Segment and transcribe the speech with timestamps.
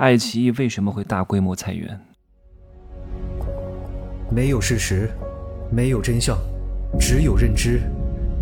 [0.00, 2.00] 爱奇艺为什么会大规模裁员？
[4.30, 5.10] 没有事实，
[5.70, 6.38] 没有真相，
[6.98, 7.82] 只有认知，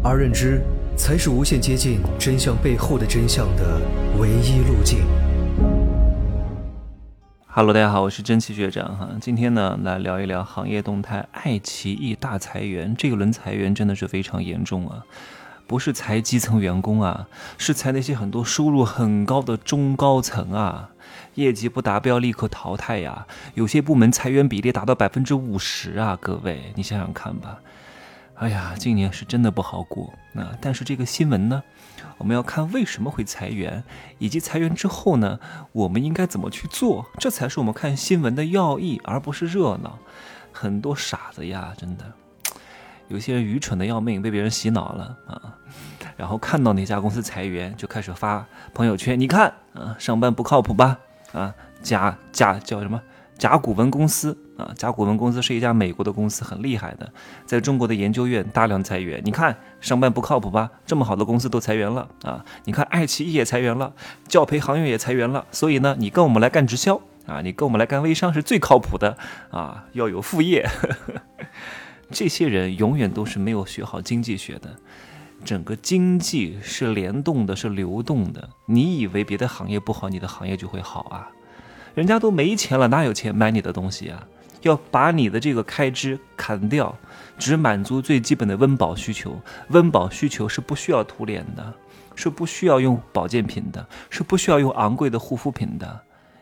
[0.01, 0.63] 而认知
[0.97, 3.81] 才是无限接近真相背后的真相的
[4.21, 5.01] 唯一路径。
[7.49, 9.11] Hello，大家好，我是真奇学长哈。
[9.21, 15.05] 今天呢，来聊一聊行业动态，爱奇艺大裁员，这一轮裁员真的是非常严重啊。
[15.69, 17.29] 不是裁基层员工啊，
[17.59, 20.89] 是裁那些很多收入很高的中高层啊，
[21.35, 23.27] 业绩不达标立刻淘汰呀。
[23.53, 27.61] 有些部门裁员比例达到百分之五十啊，各位你想想看吧。
[28.37, 30.57] 哎呀，今年是真的不好过啊。
[30.59, 31.63] 但是这个新闻呢，
[32.17, 33.85] 我们要看为什么会裁员，
[34.19, 35.39] 以及裁员之后呢，
[35.73, 39.99] 我们应该怎么去做，这才是我们看新闻的要义，而不是热闹。
[40.51, 42.11] 很多傻子呀，真的。
[43.09, 45.48] 有些人愚蠢的要命，被别人洗脑了啊，
[46.19, 50.99] 然后看到哪家公司裁员，就开始发朋友圈，你看啊，上班不靠谱吧？
[51.33, 53.01] 啊，甲甲叫什么？
[53.39, 57.13] 甲骨文公司啊，甲骨文公司是一家美国的公司，很厉害的，
[57.47, 60.69] 在中国的研究院大量裁员，你看上班不靠谱吧？
[60.85, 62.45] 这么好的公司都裁员了啊！
[62.65, 63.93] 你看爱奇艺也裁员了，
[64.27, 69.17] 教培行业也裁员了，所以呢，你跟我们来干直销啊，你跟我们来干微商是最靠谱的
[69.53, 70.69] 啊，要有副业。
[72.11, 74.75] 这些人永远都是没有学好经济学的，
[75.45, 78.51] 整个经济是联动的，是流动的。
[78.67, 81.31] 你以为别的行业不好，你的行业就会好啊？
[81.95, 84.27] 人家都没钱了，哪有钱买你的东西啊？
[84.63, 86.97] 要把你的这个开支砍掉，
[87.39, 89.41] 只满足最基本的温饱需求。
[89.69, 91.73] 温饱需求是不需要涂脸的，
[92.17, 96.01] 是不需要用保健品的，是不需要用昂贵的护肤品的。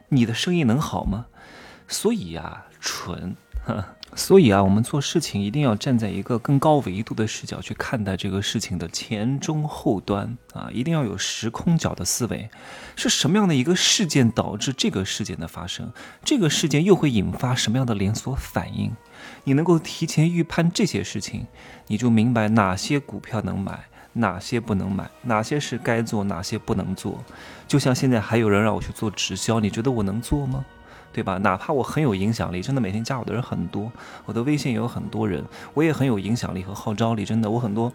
[0.09, 1.27] 你的生意能好吗？
[1.89, 3.37] 所以呀，蠢。
[4.15, 12.49] 所以啊，我们做事情一定要站在一个更高维度的视角去看待这个事情的前中后端啊，一定要有时空角的思维。
[12.95, 15.93] 是什么样的一个事件导致这个事件的发生？
[16.25, 18.91] 这个事件又会引发什么样的连锁反应？
[19.45, 21.47] 你能够提前预判这些事情，
[21.89, 23.85] 你就明白哪些股票能买，
[24.15, 27.23] 哪些不能买，哪些是该做，哪些不能做。
[27.69, 30.65] 就像现在还有人让我去做直销，你觉得我能做吗？
[31.13, 31.39] 对吧？
[31.39, 33.91] 哪怕我很有影响力，真的每天加我的人很多，
[34.27, 37.25] 我的微信也有很多人，我也很有影响力和号召力。
[37.25, 37.93] 真的，我很多，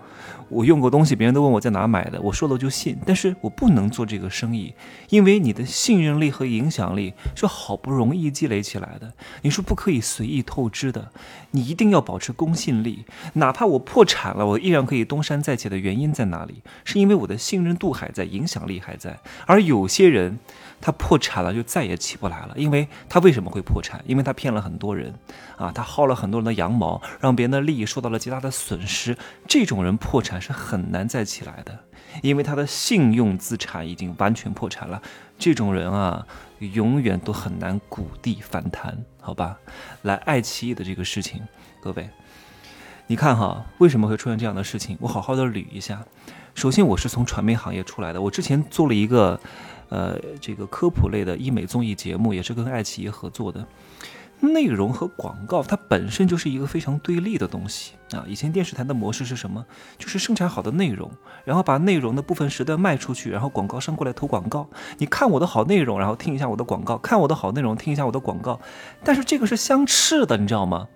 [0.49, 2.97] 我用过东西，别人都问我在哪买的，我说了我就信。
[3.05, 4.73] 但是我不能做这个生意，
[5.09, 9.13] 因为你的信任力和影响力是好不容易积累起来的，
[9.43, 11.11] 你是不可以随意透支的。
[11.51, 16.63] 你一定要保持公信力，哪怕我破产了，我依然可以东山再起的原因在哪里？
[16.83, 19.19] 是因为我的信任度还在，影响力还在。
[19.45, 20.39] 而有些人。
[20.83, 22.55] 他破产了，就再也起不来了。
[22.55, 24.01] 因为他为什么会破产？
[24.05, 25.13] 因为他骗了很多人，
[25.57, 29.17] 啊，他薅了很多人的羊毛，让别人的利益受到了极大的损失。
[29.47, 31.77] 这种人破产是很难再起来的，
[32.21, 35.01] 因为他的信用资产已经完全破产了。
[35.37, 36.25] 这种人啊，
[36.59, 39.57] 永远都很难谷地反弹，好吧？
[40.03, 41.41] 来，爱奇艺的这个事情，
[41.81, 42.09] 各位，
[43.07, 44.97] 你看哈，为什么会出现这样的事情？
[45.01, 46.05] 我好好的捋一下。
[46.53, 49.39] 首先，我是从传媒行业出来的，我之前做了一个。
[49.91, 53.67] 呃，这个科普类的医美综艺节目也是跟爱奇艺合作的，
[54.39, 58.23] 内容和广告它本身就是一个非常对立的东西啊。
[58.25, 59.65] 以前电视台的模式是什么？
[59.97, 61.11] 就是生产好的内容，
[61.43, 64.65] 然后把内容的部分时段卖出去，然后广告商过来投广告。
[64.97, 68.61] 你看我的好内容，然后听一下我的广告；看我的好内容，听一下我的广告。
[69.03, 70.87] 但是这个是相斥的，你知道吗？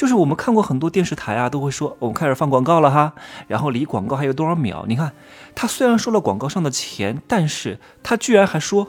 [0.00, 3.12] 就是我们看过很多电视台啊，都会说我们开始放广告了哈，
[3.46, 4.86] 然后离广告还有多少秒？
[4.88, 5.12] 你看，
[5.54, 8.88] 他虽然收了广告上的钱，但是他居然还说，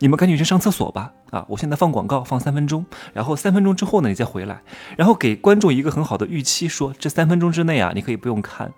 [0.00, 4.62] 你们赶紧去上厕所吧，啊，我现在放广告放三分钟，然后三分钟之后呢，你再回来，
[4.96, 8.72] 然后给观众一个很好的预期，说这三分钟之内啊，你可以不用看，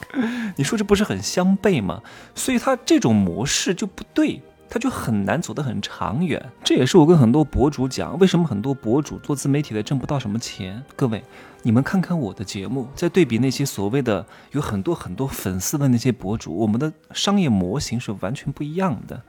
[0.56, 2.00] 你说这不是很相悖吗？
[2.34, 4.40] 所以他这种模式就不对。
[4.68, 10.82] 他就很难走得很长远，这也是我跟很多博主讲，为什么很多博主做自媒体的挣不到什么钱。
[10.94, 11.22] 各位，
[11.62, 19.22] 你们看看我的节目，在对比那些所谓的有很多很多粉丝的那些博主，我们的商业模型是完全不一样的。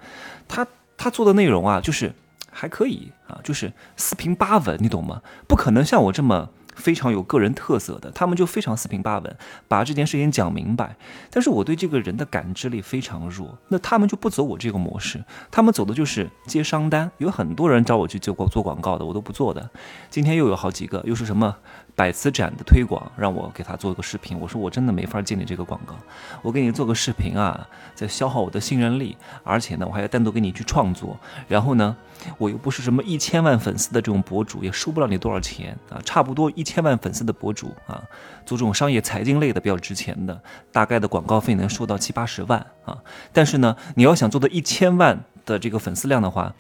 [0.48, 0.66] 他
[0.98, 2.14] 他做的内容啊，就是
[2.52, 5.22] 还可以啊，就是四平八稳，你懂吗？
[5.48, 6.50] 不可能像我这么。
[6.78, 9.36] 非常有个人特色的，他们就非常四平八稳，
[9.68, 10.96] 把这件事情讲明白。
[11.30, 17.12] 但是我对这个人的感知力非常弱，那他们就不走我这个模式，他们走的就是接商单。
[17.18, 19.70] 有很多人找我去做做广告的，我都不做的。
[20.10, 21.56] 今天又有好几个，又是什么
[21.96, 24.40] 百词斩的推广，让我给他做个视频。
[24.40, 25.96] 我说我真的没法接你这个广告，
[26.42, 31.96] 我给你做个视频啊，在消耗我的信任力，而且呢，我还要单独给你去创作，然后呢。
[32.38, 36.02] 我又不是什么一千万粉丝的这种博主，也收不了你多少钱啊！
[36.04, 38.02] 差不多一千万粉丝的博主啊，
[38.46, 40.42] 做这种商业财经类的比较值钱的，
[40.72, 42.98] 大概的广告费能收到七八十万啊。
[43.32, 46.54] 但是呢，你要想做到一千万的这个粉丝量的话，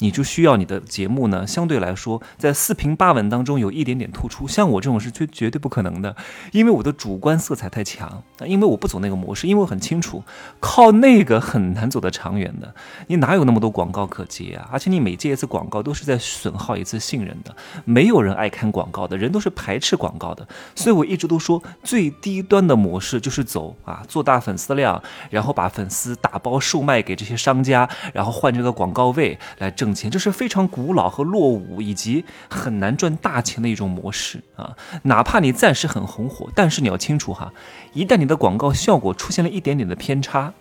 [0.00, 4.46] 你就需要你的节目呢，相对来说在四平八稳当中有一点点突出。
[4.46, 6.14] 像我这种是绝绝对不可能的，
[6.50, 10.22] 因为我的主观色彩太强，因为我不走那个模式，因为我很清楚，
[10.60, 12.74] 靠那个很难走得长远的。
[13.06, 14.68] 你哪有那么多广告可接啊？
[14.72, 17.54] 而且你每接一次广告都是在损耗一次信任的，
[17.84, 20.46] 没有人爱看广告的，人都是排斥广告的。
[20.74, 25.00] 所以我一直都说，最低端的模式就是走啊，做大粉丝量，
[25.30, 34.74] 然后把粉丝打包售卖给这些商家，然后换这个广告位来挣钱，这是非常古老和落伍，以及很难赚大钱的一种模式啊。
[35.02, 37.52] 哪怕你暂时很红火，但是你要清楚哈，
[37.92, 40.54] 一旦你的广告效果出现了一点点的偏差。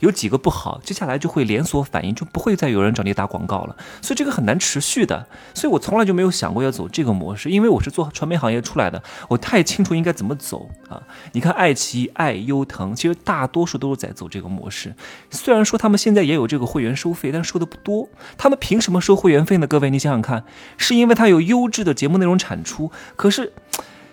[0.00, 3.76] 有几个不好，接下来就会连锁反应，就不会再有人找你打广告了。
[4.00, 5.26] 所以这个很难持续的。
[5.54, 11.02] 所以我从来就没有想过要走这个模式，因为我是做传媒行业出来的，我太清楚应该怎么走啊。
[11.32, 14.94] 你看爱奇艺、爱优腾，其实大多数都是在走这个模式。
[15.30, 18.08] 虽然说他们现在也有这个会员收费，但收的不多。
[18.36, 19.66] 他们凭什么收会员费呢？
[19.66, 20.44] 各位，你想想看，
[20.76, 22.90] 是因为他有优质的节目内容产出。
[23.16, 23.52] 可是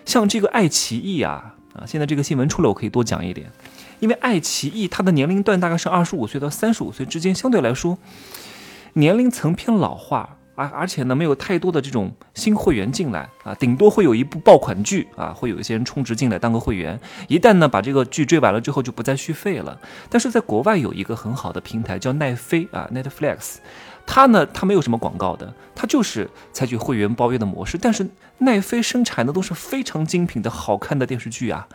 [0.04, 3.50] 像这个爱奇艺啊啊，现在这个新闻出来，我可以多讲一点。
[4.02, 7.96] 因为爱奇艺它的年龄段大概是二十五岁到三十五岁之间，相对来说
[8.94, 19.80] 年龄层偏老化，而而且呢没有太多的这种新会员进来啊，顶多会有一部爆款剧啊，会有一些人充值进来当个会员，一旦呢把这个剧追完了之后就不再续费了。
[20.10, 23.58] 但是在国外有一个很好的平台叫奈飞啊，Netflix，
[24.04, 31.68] 它呢它没有什么广告的，它就是采取会员包月的模式，但是奈飞生产的都是非常精品的好看的电视剧啊，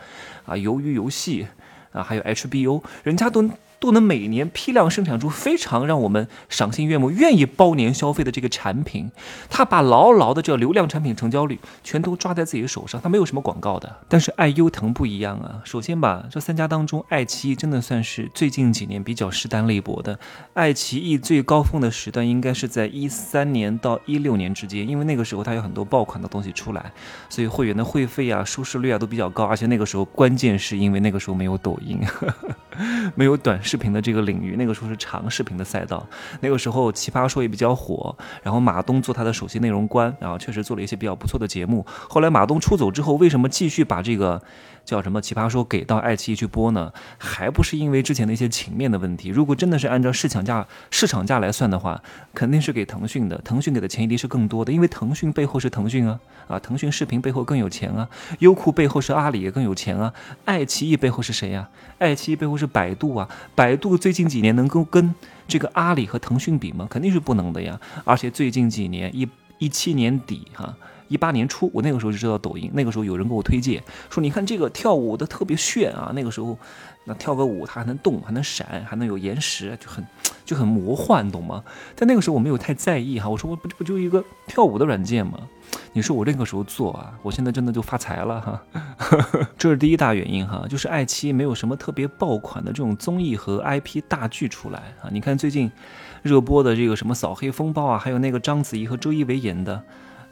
[0.44, 1.46] 啊鱿鱼游戏。
[1.92, 3.50] 啊，还有 HBO，人家都。
[3.80, 9.10] 都能每年批量生产出非常让我们赏心悦目、愿意包年消费的这个产品，
[9.48, 13.96] 他把牢牢的这流量产品成交率全都抓在自己手上，他没有什么广告的。
[14.08, 20.18] 但是爱优腾不一样啊，首先吧，这三家当中，爱奇艺真的算是最近几年比较势单力薄的。
[20.54, 26.92] 爱奇艺最高峰的时段应该是在一三年到一六年之间，因为那个时候它有很多爆款的东西出来，
[27.28, 32.00] 所以会员的会费啊、收视率啊都比较高，而且那个时候关键是因为那个时候没有抖音，
[33.14, 33.67] 没有短视。
[33.68, 36.06] 视频的这个领域，那个时候是长视频的赛道，
[36.40, 41.84] 那个时候奇葩说也比较火，然后马东做他的首席内容官，然后确实做了一些比较不错的节目。
[42.08, 44.40] 后来马东出走之后，为什么继续把这个？
[44.88, 46.90] 叫什么奇葩说给到爱奇艺去播呢？
[47.18, 49.28] 还不是因为之前的一些情面的问题。
[49.28, 52.02] 如果真的是按照市场价市场价来算的话，
[52.32, 53.36] 肯定是给腾讯的。
[53.44, 56.58] 腾讯给的钱一定是更多的，因为腾讯背后是腾讯啊啊！
[56.58, 58.08] 腾讯视频背后更有钱啊，
[58.38, 60.10] 优酷背后是阿里也更有钱啊。
[60.46, 61.68] 爱奇艺背后是谁呀？
[61.98, 63.28] 爱奇艺背后是百度啊。
[63.54, 65.14] 百度最近几年能够跟
[65.46, 66.86] 这个阿里和腾讯比吗？
[66.88, 67.78] 肯定是不能的呀。
[68.04, 70.74] 而且最近几年一一七年底哈。
[71.08, 72.70] 一八年初，我那个时候就知道抖音。
[72.72, 76.12] 那个时候有人给我推荐，说你看这个跳舞的特别炫啊。
[76.14, 76.56] 那个时候，
[77.04, 80.06] 那跳个舞它还能动，还能闪，还能有延时，就很
[80.44, 81.62] 就很魔幻，懂吗？
[81.96, 83.28] 但那个时候我没有太在意哈。
[83.28, 85.38] 我说我不不就一个跳舞的软件吗？
[85.92, 88.62] 你说我那个时候做啊，我现在真的就发财了哈。
[89.58, 95.08] 这是第一大原因哈，就是爱奇艺没有什么特别爆款的这种综艺和 IP 大剧出来啊。
[95.10, 95.70] 你看最近
[96.22, 99.82] 热播的这个什么扫黑风暴啊，还有那个章子怡和周一围演的。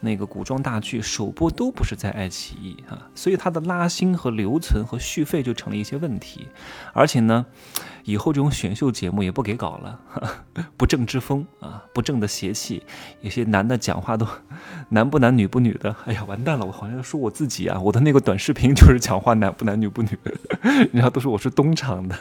[0.00, 6.48] 那个古装大剧首播都不是在爱奇艺啊，所以它的拉新和留存和续费就成了一些问题，
[6.92, 7.46] 而且呢。
[8.06, 9.98] 以后这种选秀节目也不给搞了，
[10.78, 12.80] 不正之风啊，不正的邪气，
[13.20, 14.24] 有些男的讲话都
[14.90, 20.10] 男不男女不女的，哎呀完蛋了，我好像说我自己啊，我的那个短视频就是讲话男不男女不女，
[20.92, 22.16] 人家都说我是东厂的，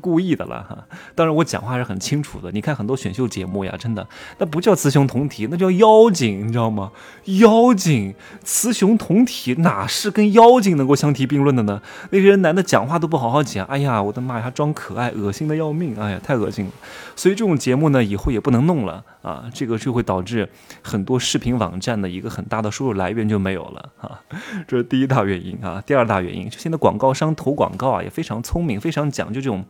[0.00, 0.86] 故意的了哈。
[1.14, 6.92] 当然我讲话是很清楚的，你看很多选秀节目呀，真的那不叫雌雄同体，那叫妖精，你知道吗？
[7.26, 11.82] 妖精，雌雄同体哪是跟妖精能够相提并论的呢？
[12.10, 15.26] 那些人男的讲话都不好好讲，哎呀，我的妈呀，装可爱恶。
[15.26, 16.70] 恶心的要命，哎呀，太恶心了！
[17.16, 20.48] 所以这种节目呢，以后也不能弄了啊，这个就会导致
[20.82, 24.20] 很多视频网站的一个很大的收入来源就没有了啊，
[24.68, 25.82] 这是第一大原因啊。
[25.84, 29.64] 第二大原因，就现在广告商投广告啊，也非常聪明，非常讲究这种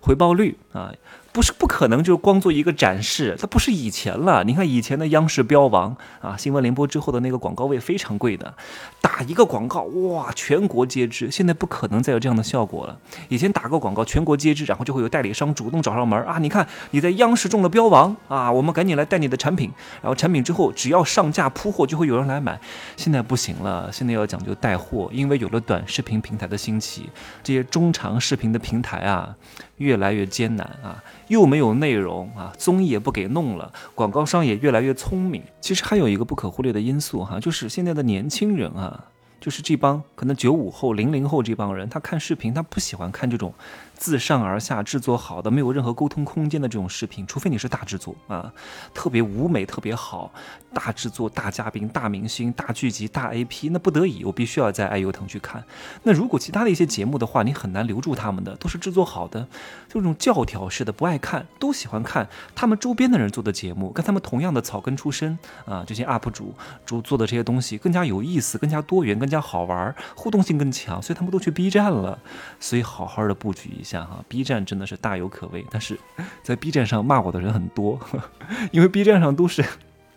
[0.00, 0.92] 回报率啊。
[1.38, 4.42] 不是不可能，就是光做一个展示，它不是以前了。
[4.42, 8.52] 你看以前的央视标王啊，新闻联播之后的那个广告位非常贵的，
[9.00, 11.30] 打一个广告哇，全国皆知。
[11.30, 12.98] 现在不可能再有这样的效果了。
[13.28, 16.38] 以前打个广告全国皆知，然后就会有代理商主动找上门啊。
[16.40, 19.70] 你看你在央视中了标王啊，我们赶紧来带你的产品。
[20.02, 22.60] 然后产品之后只要上架铺货，就会有人来买。
[22.96, 27.08] 现在不行了，现在要讲究带货，因为有了短视频平台的兴起，
[27.44, 29.36] 这些中长视频的平台啊。
[29.78, 35.42] 越来越艰难啊，又没有内容啊，综艺也不给弄了，广告商也越来越聪明。
[35.60, 39.04] 其实还有一个不可忽略的因素哈，就是现在的年轻人啊，
[39.40, 43.52] 就是这帮可能九五后、零零后这帮人，他看视频，他不喜欢看这种
[43.94, 48.52] 自上而下制作好的、没有任何沟通空间的这种视频，除非你是大制作啊，
[48.92, 50.32] 特别舞美特别好，
[50.72, 55.62] 大制作、大嘉宾、大明星、大剧集、大 AP，那不得已我必须要在爱优腾去看。
[56.02, 59.40] 那如果其他的一些节目的话，你很难留住他们的，都是制作好的，
[59.88, 66.54] 就这种教条式的，不爱看，都喜欢看他们周边的人做的节目，跟他们同样的草根出身啊，这些 UP 主
[66.84, 72.18] 主做的这些东西更加有意思，更加多元，更加好玩，互动性更强，所以他们都去 B 站了。
[72.58, 75.64] 所以好好的布局一下哈，B 站真的是大有可为。
[75.70, 75.98] 但是
[76.42, 78.00] 在 B 站上骂我的人很多，
[78.72, 79.64] 因为 B 站上都是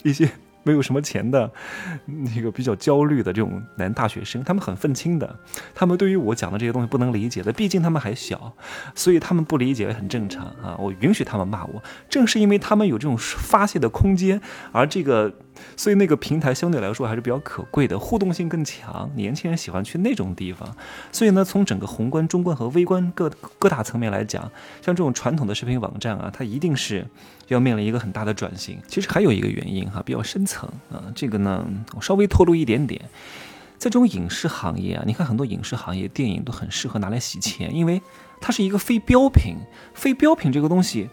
[0.03, 0.29] 一些
[0.63, 1.51] 没有什么钱的
[2.05, 5.39] 那个比较焦虑的这种男大学生，他们很愤青的，
[5.73, 8.53] 他们对于我讲的这些东西不能理解的，毕竟他们还小，
[8.95, 10.75] 所以他们不理解也很正常啊。
[10.77, 14.41] 我允许他们骂我，正是因为他们有这种发泄的空间，
[14.71, 15.33] 而这个。
[15.75, 20.75] 所以那个平台相对来说还是比较可贵的，互动性更强，年轻人喜欢去那种地方。
[21.11, 24.43] 所以呢，从整个宏观、中观和微观各各大层面来讲，
[24.81, 27.07] 像这种传统的视频网站啊，它一定是
[27.47, 28.77] 要面临一个很大的转型。
[28.87, 31.65] 其实还有一个原因哈，比较深层啊，这个呢，
[31.95, 33.01] 我稍微透露一点点，
[33.77, 38.01] 在这种影视行业啊，你看很多影视行业电影都很适合拿来洗钱，因为
[38.39, 39.55] 它是一个非标品，
[39.93, 41.09] 非标品这个东西，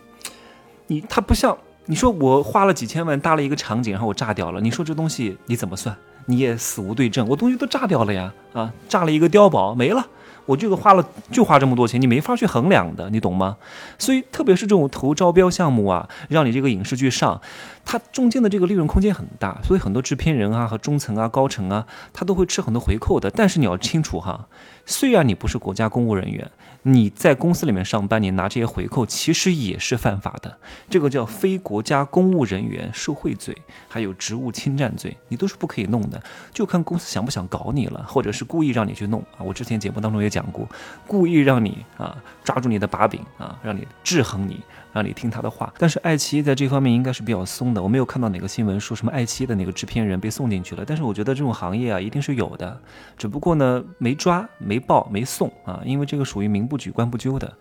[0.88, 1.56] 你它不像。
[1.90, 4.60] 你说我花了几千万搭了一个场景，然后我炸掉了。
[4.60, 5.96] 你说这东西你怎么算？
[6.26, 7.26] 你也死无对证。
[7.26, 10.06] 我东西都炸掉了呀，啊，炸了一个碉堡没了。
[10.44, 11.02] 我这个花了
[11.32, 13.56] 就花这么多钱，你没法去衡量的，你懂吗？
[13.98, 17.40] 所以特别是这种投招标项目啊，让你这个影视剧上，
[17.86, 23.30] 它中间的这个利润空间很大，所以很多制片人啊和中层啊高层啊，他都会吃很多回扣的。
[23.30, 24.46] 但是你要清楚哈，
[24.84, 26.50] 虽然你不是国家公务人员。
[26.82, 30.58] 你在公司里面上班，你拿这些回扣，其实也是犯法的。
[30.88, 33.56] 这个叫非国家公务人员受贿罪，
[33.88, 36.22] 还有职务侵占罪，你都是不可以弄的。
[36.52, 39.40] 就看公司想不想搞你了，或者是故意让你去弄啊。
[39.40, 40.66] 我之前节目当中也讲过，
[41.06, 44.60] 故意让你啊抓住你的把柄啊，让你制衡你。
[44.90, 47.80] 让你听他的话，但是爱奇艺在这方面应该是比较松的。
[47.80, 52.80] 我没有看到哪个新闻说什么爱奇艺的哪个制片人被送进去了，但是我觉得这种行业啊一定是有的，
[53.16, 57.52] 只不过呢没抓、没报、没送啊，因为这个属于民不举、官不究的，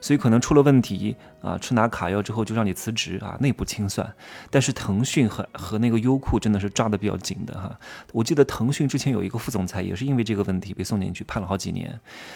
[0.00, 4.10] 所以可能出了问题啊，吃拿卡要之后就让你辞职啊，内部清算。
[4.50, 7.78] 但是腾讯和和那个优酷真的是抓的比较紧的哈，
[8.12, 11.88] 我记得腾讯之前有一个副总裁也是因为这个问题被送进去判了好几年，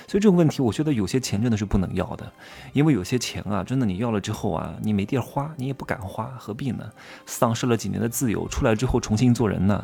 [0.06, 2.32] 所以这种问题我觉得有些钱真的是不能要的，
[2.72, 4.36] 因为有些钱啊真的你要了之。
[4.36, 6.84] 后啊，你没地儿花，你也不敢花，何必呢？
[7.24, 9.82] 丧失了几年的自由，出来之后重新做人呢？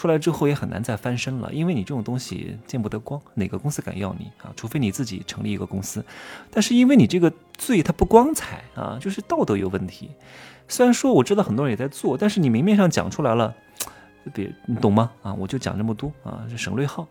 [0.00, 4.50] 出来之后也很难再翻身了，因为你这种东西见不得光，哪个公司敢要你啊？
[4.56, 6.02] 除非你自己成立一个公司。
[6.50, 10.08] 但是因为你这个罪它不光彩啊，就是道德有问题。
[10.68, 13.54] 虽然说我知道很多人也在做，但是你明面上讲出来了。
[14.32, 15.10] 别，你懂吗？
[15.22, 17.06] 啊，我就讲这么多啊，是省略号。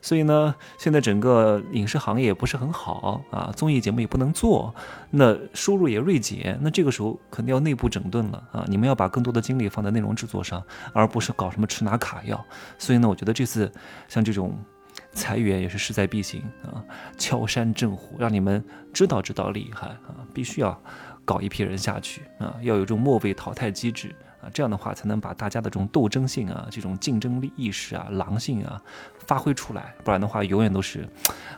[0.00, 4.74] 所以呢，现在整个影视行业也不是很好啊，综艺节目也不能做，
[5.10, 8.64] 那收入也锐减，那这个时候肯定要内部整顿了啊！
[8.66, 10.60] 你们要把更多的精力放在内容制作上，
[10.92, 12.44] 而不是搞什么吃拿卡要。
[12.78, 13.70] 所以呢，我觉得这次
[14.08, 14.58] 像这种
[15.12, 16.82] 裁员也是势在必行啊，
[17.16, 20.76] 敲山震虎，让你们知道知道厉害啊，必须要
[21.24, 24.12] 搞一批人下去啊，要有这种末位淘汰机制。
[24.42, 28.82] 啊，这样的话才能把大家的这种斗争性啊、这种竞争力意识啊、狼性啊
[29.26, 31.08] 发挥出来，不然的话永远都是，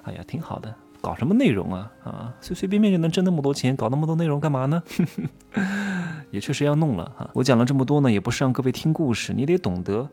[0.03, 4.83] 哎呀，挺好的，搞什么内容啊啊，随随便便就能挣那么多钱，搞那么多内容干嘛呢？
[6.31, 7.31] 也确实要弄了哈。
[7.33, 10.09] 我讲了这么多呢，也不是让各位听故事，你得懂得。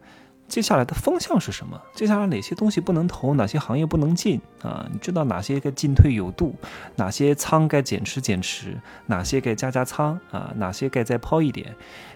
[0.51, 1.81] 接下来的方向是什么？
[1.95, 3.33] 接下来哪些东西不能投？
[3.35, 4.41] 哪些行业不能进？
[4.61, 6.53] 啊，你知道哪些该进退有度？
[6.97, 8.77] 哪些仓该减持减持？
[9.05, 10.19] 哪些该加加仓？
[10.29, 11.73] 啊，哪些该再抛一点？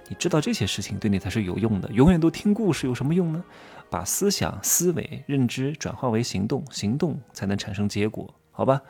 [0.09, 1.89] 你知道这些事情对你才是有用的。
[1.93, 3.41] 永远都听故事有什么用呢？
[3.89, 8.33] 把思想、思维、认知转化为行动，行动才能产生结果。
[8.51, 8.81] 好吧，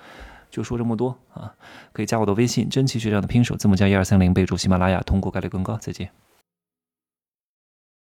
[0.49, 1.53] 就说这么多啊。
[1.93, 5.77] 可以加我的微信“真奇学长”的拼手字母加一二三零，备注喜马拉雅，通过概率更高。
[5.77, 6.09] 再见。